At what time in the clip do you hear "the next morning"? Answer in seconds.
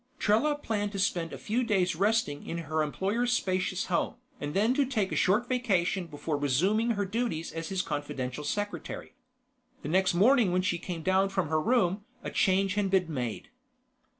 9.83-10.51